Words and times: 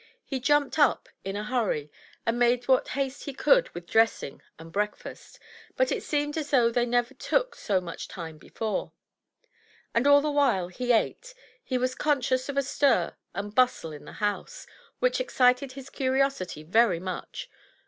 He 0.25 0.39
jumped 0.39 0.79
up 0.79 1.09
in 1.23 1.35
a 1.35 1.43
hurry 1.43 1.91
and 2.25 2.39
made 2.39 2.67
what 2.67 2.87
haste 2.97 3.25
he 3.25 3.35
could 3.35 3.69
with 3.75 3.85
dressing 3.85 4.41
and 4.57 4.71
breakfast, 4.71 5.37
but 5.77 5.91
it 5.91 6.01
seemed 6.01 6.35
as 6.39 6.49
though 6.49 6.71
they 6.71 6.87
never 6.87 7.13
took 7.13 7.53
so 7.53 7.79
much 7.79 8.07
time 8.07 8.39
before; 8.39 8.93
and 9.93 10.07
all 10.07 10.21
the 10.21 10.31
while 10.31 10.69
he 10.69 10.91
ate 10.91 11.35
he 11.63 11.77
was 11.77 11.93
conscious 11.93 12.49
of 12.49 12.57
a 12.57 12.63
stir 12.63 13.15
and 13.35 13.53
bustle 13.53 13.91
in 13.91 14.05
the 14.05 14.13
house, 14.13 14.65
which 14.97 15.21
excited 15.21 15.73
his 15.73 15.91
curiosity 15.91 16.63
very 16.63 16.99
much. 16.99 17.47